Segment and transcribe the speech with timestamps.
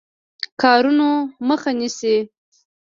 [0.61, 1.09] کارونو
[1.47, 2.15] مخه نیسي.